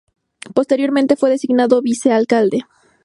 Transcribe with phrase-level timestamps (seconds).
[0.55, 2.61] Posteriormente fue designado vicealcalde.